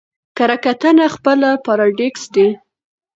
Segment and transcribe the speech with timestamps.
[0.37, 2.49] کره کتنه خپله پاراټيکسټ دئ.